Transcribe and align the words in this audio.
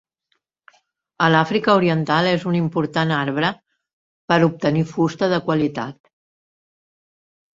A 1.25 1.27
l'Àfrica 1.33 1.75
oriental 1.81 2.29
és 2.29 2.45
un 2.53 2.57
important 2.61 3.13
arbre 3.19 3.51
per 4.33 4.39
a 4.39 4.47
obtenir 4.49 4.83
fusta 4.93 5.29
de 5.35 5.41
qualitat. 5.51 5.99